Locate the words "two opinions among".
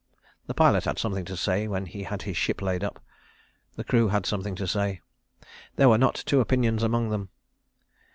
6.25-7.09